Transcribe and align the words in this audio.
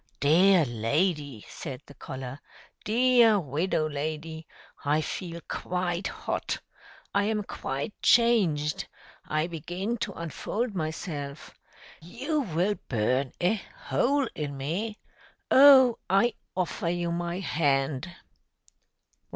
"Dear 0.19 0.65
lady!" 0.65 1.45
said 1.47 1.83
the 1.85 1.93
collar. 1.93 2.39
"Dear 2.83 3.39
widow 3.39 3.87
lady! 3.87 4.47
I 4.83 4.99
feel 4.99 5.41
quite 5.47 6.07
hot. 6.07 6.57
I 7.13 7.25
am 7.25 7.43
quite 7.43 7.93
changed. 8.01 8.87
I 9.27 9.45
begin 9.45 9.97
to 9.97 10.13
unfold 10.13 10.73
myself. 10.73 11.53
You 12.01 12.39
will 12.41 12.79
burn 12.89 13.33
a 13.39 13.61
hole 13.89 14.27
in 14.33 14.57
me. 14.57 14.97
Oh! 15.51 15.99
I 16.09 16.33
offer 16.57 16.89
you 16.89 17.11
my 17.11 17.37
hand." 17.39 18.09